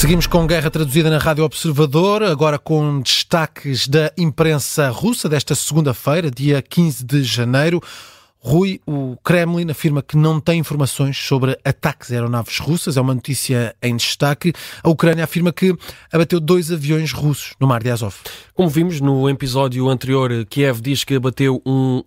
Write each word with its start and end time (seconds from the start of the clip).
Seguimos 0.00 0.26
com 0.26 0.46
guerra 0.46 0.70
traduzida 0.70 1.10
na 1.10 1.18
Rádio 1.18 1.44
Observador, 1.44 2.22
agora 2.22 2.58
com 2.58 3.02
destaques 3.02 3.86
da 3.86 4.10
imprensa 4.16 4.88
russa 4.88 5.28
desta 5.28 5.54
segunda-feira, 5.54 6.30
dia 6.30 6.62
15 6.62 7.04
de 7.04 7.22
janeiro. 7.22 7.82
Rui, 8.42 8.80
o 8.86 9.18
Kremlin 9.22 9.70
afirma 9.70 10.02
que 10.02 10.16
não 10.16 10.40
tem 10.40 10.60
informações 10.60 11.18
sobre 11.18 11.58
ataques 11.62 12.10
a 12.10 12.14
aeronaves 12.14 12.58
russas, 12.58 12.96
é 12.96 13.00
uma 13.00 13.14
notícia 13.14 13.76
em 13.82 13.94
destaque. 13.94 14.54
A 14.82 14.88
Ucrânia 14.88 15.24
afirma 15.24 15.52
que 15.52 15.76
abateu 16.10 16.40
dois 16.40 16.72
aviões 16.72 17.12
russos 17.12 17.54
no 17.60 17.66
mar 17.66 17.82
de 17.82 17.90
Azov. 17.90 18.14
Como 18.54 18.70
vimos 18.70 18.98
no 18.98 19.28
episódio 19.28 19.86
anterior, 19.90 20.30
Kiev 20.46 20.80
diz 20.80 21.04
que 21.04 21.16
abateu 21.16 21.60
um 21.66 22.02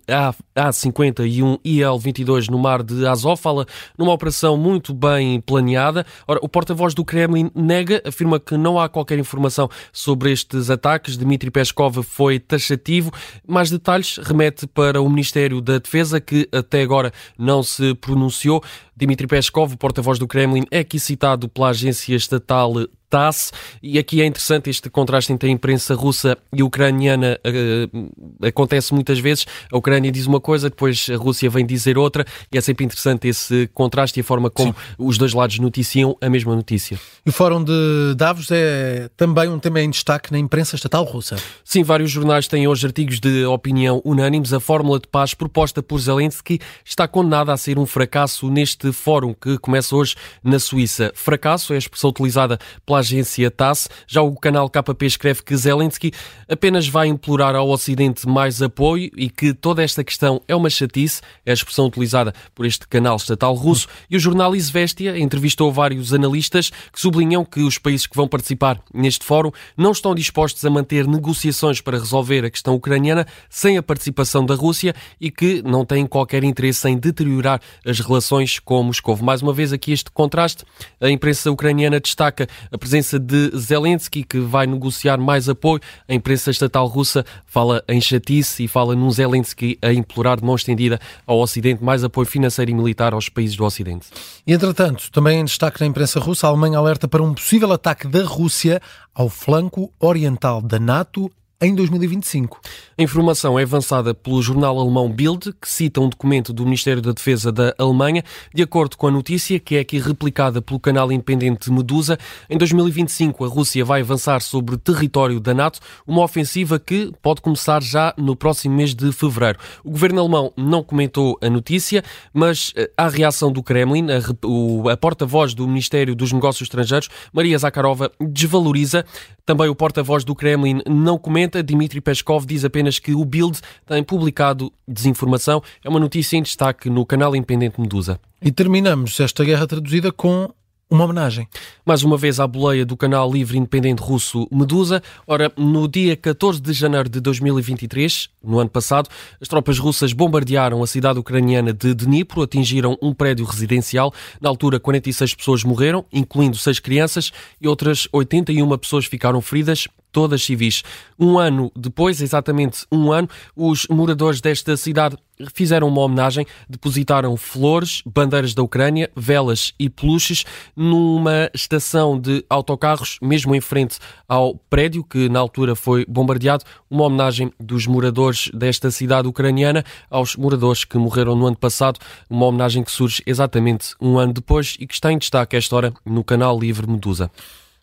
A-50 0.56 1.24
e 1.24 1.40
um 1.40 1.56
IL-22 1.64 2.48
no 2.48 2.58
mar 2.58 2.82
de 2.82 3.06
Azov, 3.06 3.40
fala 3.40 3.64
numa 3.96 4.12
operação 4.12 4.56
muito 4.56 4.92
bem 4.92 5.40
planeada. 5.40 6.04
Ora, 6.26 6.40
o 6.42 6.48
porta-voz 6.48 6.94
do 6.94 7.04
Kremlin 7.04 7.48
nega, 7.54 8.02
afirma 8.04 8.40
que 8.40 8.56
não 8.56 8.78
há 8.78 8.88
qualquer 8.88 9.20
informação 9.20 9.68
sobre 9.92 10.32
estes 10.32 10.68
ataques. 10.68 11.16
Dmitry 11.16 11.52
Peskov 11.52 12.02
foi 12.02 12.40
taxativo. 12.40 13.12
Mais 13.46 13.70
detalhes 13.70 14.18
remete 14.18 14.66
para 14.66 15.00
o 15.00 15.08
Ministério 15.08 15.60
da 15.60 15.78
Defesa, 15.78 16.23
que 16.24 16.48
até 16.52 16.82
agora 16.82 17.12
não 17.38 17.62
se 17.62 17.94
pronunciou. 17.94 18.62
Dmitry 18.96 19.26
Peskov, 19.26 19.76
porta-voz 19.76 20.18
do 20.18 20.26
Kremlin, 20.26 20.64
é 20.70 20.80
aqui 20.80 20.98
citado 21.00 21.48
pela 21.48 21.70
agência 21.70 22.14
estatal 22.14 22.74
TASS. 23.14 23.52
E 23.80 23.96
aqui 23.96 24.20
é 24.20 24.26
interessante 24.26 24.68
este 24.68 24.90
contraste 24.90 25.32
entre 25.32 25.48
a 25.48 25.52
imprensa 25.52 25.94
russa 25.94 26.36
e 26.52 26.64
ucraniana. 26.64 27.38
Uh, 27.46 28.46
acontece 28.46 28.92
muitas 28.92 29.20
vezes. 29.20 29.46
A 29.70 29.76
Ucrânia 29.76 30.10
diz 30.10 30.26
uma 30.26 30.40
coisa, 30.40 30.68
depois 30.68 31.06
a 31.08 31.16
Rússia 31.16 31.48
vem 31.48 31.64
dizer 31.64 31.96
outra. 31.96 32.24
E 32.52 32.58
é 32.58 32.60
sempre 32.60 32.84
interessante 32.84 33.28
esse 33.28 33.70
contraste 33.72 34.18
e 34.18 34.22
a 34.22 34.24
forma 34.24 34.50
como 34.50 34.72
Sim. 34.72 34.94
os 34.98 35.16
dois 35.16 35.32
lados 35.32 35.60
noticiam 35.60 36.16
a 36.20 36.28
mesma 36.28 36.56
notícia. 36.56 36.98
E 37.24 37.30
o 37.30 37.32
Fórum 37.32 37.62
de 37.62 38.14
Davos 38.16 38.48
é 38.50 39.08
também 39.16 39.48
um 39.48 39.60
tema 39.60 39.80
em 39.80 39.90
destaque 39.90 40.32
na 40.32 40.38
imprensa 40.38 40.74
estatal 40.74 41.04
russa. 41.04 41.36
Sim, 41.64 41.84
vários 41.84 42.10
jornais 42.10 42.48
têm 42.48 42.66
hoje 42.66 42.84
artigos 42.84 43.20
de 43.20 43.44
opinião 43.44 44.02
unânimes. 44.04 44.52
A 44.52 44.58
fórmula 44.58 44.98
de 44.98 45.06
paz 45.06 45.34
proposta 45.34 45.80
por 45.80 46.00
Zelensky 46.00 46.58
está 46.84 47.06
condenada 47.06 47.52
a 47.52 47.56
ser 47.56 47.78
um 47.78 47.86
fracasso 47.86 48.50
neste 48.50 48.83
fórum 48.92 49.34
que 49.34 49.58
começa 49.58 49.94
hoje 49.94 50.14
na 50.42 50.58
Suíça. 50.58 51.12
Fracasso 51.14 51.72
é 51.72 51.76
a 51.76 51.78
expressão 51.78 52.10
utilizada 52.10 52.58
pela 52.84 52.98
agência 52.98 53.50
TASS. 53.50 53.88
Já 54.06 54.22
o 54.22 54.34
canal 54.36 54.68
KP 54.68 55.06
escreve 55.06 55.42
que 55.42 55.56
Zelensky 55.56 56.12
apenas 56.48 56.88
vai 56.88 57.08
implorar 57.08 57.54
ao 57.54 57.68
Ocidente 57.68 58.28
mais 58.28 58.62
apoio 58.62 59.10
e 59.16 59.28
que 59.28 59.52
toda 59.52 59.82
esta 59.82 60.04
questão 60.04 60.40
é 60.46 60.54
uma 60.54 60.70
chatice, 60.70 61.20
é 61.44 61.50
a 61.50 61.54
expressão 61.54 61.86
utilizada 61.86 62.32
por 62.54 62.66
este 62.66 62.86
canal 62.86 63.16
estatal 63.16 63.54
russo. 63.54 63.88
E 64.10 64.16
o 64.16 64.20
jornal 64.20 64.54
Izvestia 64.54 65.18
entrevistou 65.18 65.72
vários 65.72 66.12
analistas 66.12 66.70
que 66.92 67.00
sublinham 67.00 67.44
que 67.44 67.60
os 67.60 67.78
países 67.78 68.06
que 68.06 68.16
vão 68.16 68.28
participar 68.28 68.80
neste 68.92 69.24
fórum 69.24 69.50
não 69.76 69.92
estão 69.92 70.14
dispostos 70.14 70.64
a 70.64 70.70
manter 70.70 71.06
negociações 71.06 71.80
para 71.80 71.98
resolver 71.98 72.44
a 72.44 72.50
questão 72.50 72.74
ucraniana 72.74 73.26
sem 73.48 73.78
a 73.78 73.82
participação 73.82 74.44
da 74.44 74.54
Rússia 74.54 74.94
e 75.20 75.30
que 75.30 75.62
não 75.62 75.84
têm 75.84 76.06
qualquer 76.06 76.44
interesse 76.44 76.88
em 76.88 76.96
deteriorar 76.98 77.60
as 77.84 77.98
relações 78.00 78.58
com 78.58 78.73
Moscou. 78.82 79.16
Mais 79.18 79.42
uma 79.42 79.52
vez 79.52 79.72
aqui 79.72 79.92
este 79.92 80.10
contraste. 80.10 80.64
A 81.00 81.08
imprensa 81.08 81.50
ucraniana 81.50 82.00
destaca 82.00 82.48
a 82.72 82.78
presença 82.78 83.04
presença 83.04 83.18
de 83.18 83.50
Zelensky, 83.56 84.24
que 84.24 84.38
vai 84.38 84.66
negociar 84.66 85.18
mais 85.18 85.48
apoio. 85.48 85.80
A 86.08 86.14
imprensa 86.14 86.50
estatal 86.50 86.86
russa 86.86 87.24
fala 87.44 87.82
em 87.88 88.00
chatice 88.00 88.64
e 88.64 88.68
fala 88.68 88.94
num 88.94 89.10
Zelensky 89.10 89.78
a 89.82 89.92
implorar 89.92 90.38
de 90.38 90.44
mão 90.44 90.54
estendida 90.54 91.00
ao 91.26 91.38
Ocidente 91.38 91.82
mais 91.82 92.02
apoio 92.02 92.26
financeiro 92.26 92.70
e 92.70 92.74
militar 92.74 93.12
aos 93.12 93.28
países 93.28 93.56
do 93.56 93.64
Ocidente. 93.64 94.06
E, 94.46 94.52
entretanto, 94.52 95.10
também 95.10 95.40
em 95.40 95.44
destaque 95.44 95.80
na 95.80 95.86
imprensa 95.86 96.18
russa, 96.18 96.46
a 96.46 96.50
Alemanha 96.50 96.78
alerta 96.78 97.06
para 97.06 97.22
um 97.22 97.34
possível 97.34 97.72
ataque 97.72 98.08
da 98.08 98.24
Rússia 98.24 98.80
ao 99.14 99.28
flanco 99.28 99.92
oriental 100.00 100.62
da 100.62 100.78
NATO 100.78 101.30
em 101.60 101.74
2025. 101.74 102.60
A 102.98 103.02
informação 103.02 103.58
é 103.58 103.62
avançada 103.62 104.14
pelo 104.14 104.42
jornal 104.42 104.78
alemão 104.78 105.10
Bild, 105.10 105.52
que 105.60 105.68
cita 105.68 106.00
um 106.00 106.08
documento 106.08 106.52
do 106.52 106.64
Ministério 106.64 107.00
da 107.00 107.12
Defesa 107.12 107.50
da 107.50 107.74
Alemanha. 107.78 108.22
De 108.52 108.62
acordo 108.62 108.96
com 108.96 109.06
a 109.06 109.10
notícia, 109.10 109.58
que 109.58 109.76
é 109.76 109.80
aqui 109.80 109.98
replicada 109.98 110.60
pelo 110.60 110.78
canal 110.78 111.10
independente 111.10 111.70
Medusa, 111.70 112.18
em 112.50 112.58
2025 112.58 113.44
a 113.44 113.48
Rússia 113.48 113.84
vai 113.84 114.00
avançar 114.00 114.40
sobre 114.40 114.76
território 114.76 115.40
da 115.40 115.54
NATO, 115.54 115.80
uma 116.06 116.22
ofensiva 116.22 116.78
que 116.78 117.12
pode 117.22 117.40
começar 117.40 117.82
já 117.82 118.12
no 118.16 118.36
próximo 118.36 118.76
mês 118.76 118.94
de 118.94 119.10
fevereiro. 119.12 119.58
O 119.82 119.90
governo 119.90 120.20
alemão 120.20 120.52
não 120.56 120.82
comentou 120.82 121.38
a 121.40 121.48
notícia, 121.48 122.04
mas 122.32 122.72
eh, 122.76 122.90
a 122.96 123.08
reação 123.08 123.50
do 123.50 123.62
Kremlin, 123.62 124.06
a, 124.10 124.92
a 124.92 124.96
porta-voz 124.96 125.54
do 125.54 125.66
Ministério 125.66 126.14
dos 126.14 126.32
Negócios 126.32 126.66
Estrangeiros, 126.66 127.08
Maria 127.32 127.58
Zakharova, 127.58 128.10
desvaloriza. 128.20 129.04
Também 129.46 129.68
o 129.68 129.74
porta-voz 129.74 130.24
do 130.24 130.34
Kremlin 130.34 130.80
não 130.88 131.18
comenta 131.18 131.43
comenta, 131.44 131.62
Dmitry 131.62 132.00
Peskov 132.00 132.46
diz 132.46 132.64
apenas 132.64 132.98
que 132.98 133.14
o 133.14 133.24
Bild 133.24 133.60
tem 133.86 134.02
publicado 134.02 134.72
desinformação. 134.88 135.62
É 135.84 135.88
uma 135.88 136.00
notícia 136.00 136.36
em 136.36 136.42
destaque 136.42 136.88
no 136.88 137.04
canal 137.04 137.36
independente 137.36 137.80
Medusa. 137.80 138.18
E 138.40 138.50
terminamos 138.50 139.18
esta 139.20 139.44
guerra 139.44 139.66
traduzida 139.66 140.10
com 140.10 140.50
uma 140.90 141.04
homenagem. 141.04 141.48
Mais 141.84 142.02
uma 142.02 142.16
vez 142.16 142.38
à 142.38 142.46
boleia 142.46 142.84
do 142.84 142.96
canal 142.96 143.30
livre 143.30 143.58
independente 143.58 144.00
russo 144.00 144.46
Medusa. 144.50 145.02
Ora, 145.26 145.52
no 145.56 145.88
dia 145.88 146.16
14 146.16 146.60
de 146.60 146.72
janeiro 146.72 147.08
de 147.08 147.20
2023, 147.20 148.30
no 148.42 148.58
ano 148.58 148.70
passado, 148.70 149.08
as 149.40 149.48
tropas 149.48 149.78
russas 149.78 150.12
bombardearam 150.12 150.82
a 150.82 150.86
cidade 150.86 151.18
ucraniana 151.18 151.72
de 151.72 151.94
Dnipro, 151.94 152.42
atingiram 152.42 152.96
um 153.02 153.12
prédio 153.12 153.44
residencial. 153.44 154.12
Na 154.40 154.48
altura, 154.48 154.78
46 154.78 155.34
pessoas 155.34 155.64
morreram, 155.64 156.04
incluindo 156.12 156.56
6 156.56 156.78
crianças, 156.78 157.32
e 157.60 157.66
outras 157.66 158.06
81 158.12 158.78
pessoas 158.78 159.06
ficaram 159.06 159.40
feridas 159.40 159.88
todas 160.14 160.44
civis. 160.44 160.84
Um 161.18 161.38
ano 161.38 161.72
depois, 161.76 162.22
exatamente 162.22 162.86
um 162.90 163.10
ano, 163.10 163.28
os 163.56 163.86
moradores 163.90 164.40
desta 164.40 164.76
cidade 164.76 165.18
fizeram 165.52 165.88
uma 165.88 166.02
homenagem, 166.02 166.46
depositaram 166.68 167.36
flores, 167.36 168.00
bandeiras 168.06 168.54
da 168.54 168.62
Ucrânia, 168.62 169.10
velas 169.16 169.74
e 169.76 169.90
peluches 169.90 170.44
numa 170.76 171.50
estação 171.52 172.18
de 172.18 172.44
autocarros, 172.48 173.18
mesmo 173.20 173.56
em 173.56 173.60
frente 173.60 173.98
ao 174.28 174.54
prédio 174.70 175.02
que 175.02 175.28
na 175.28 175.40
altura 175.40 175.74
foi 175.74 176.06
bombardeado, 176.06 176.64
uma 176.88 177.04
homenagem 177.04 177.52
dos 177.58 177.88
moradores 177.88 178.48
desta 178.54 178.92
cidade 178.92 179.26
ucraniana 179.26 179.84
aos 180.08 180.36
moradores 180.36 180.84
que 180.84 180.96
morreram 180.96 181.34
no 181.34 181.46
ano 181.46 181.56
passado, 181.56 181.98
uma 182.30 182.46
homenagem 182.46 182.84
que 182.84 182.92
surge 182.92 183.20
exatamente 183.26 183.96
um 184.00 184.16
ano 184.16 184.32
depois 184.32 184.76
e 184.78 184.86
que 184.86 184.94
está 184.94 185.10
em 185.10 185.18
destaque 185.18 185.56
esta 185.56 185.74
hora 185.74 185.92
no 186.06 186.22
canal 186.22 186.56
Livre 186.56 186.88
Medusa. 186.88 187.28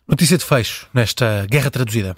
Notícia 0.08 0.36
de 0.36 0.44
fecho 0.44 0.88
nesta 0.92 1.46
guerra 1.46 1.70
traduzida. 1.70 2.16